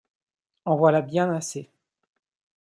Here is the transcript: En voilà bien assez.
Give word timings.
En 0.65 0.77
voilà 0.77 1.03
bien 1.03 1.31
assez. 1.31 1.69